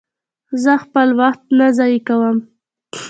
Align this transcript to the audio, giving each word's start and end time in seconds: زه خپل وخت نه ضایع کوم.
زه 0.63 0.73
خپل 0.83 1.07
وخت 1.19 1.41
نه 1.57 1.67
ضایع 1.77 1.99
کوم. 2.07 2.37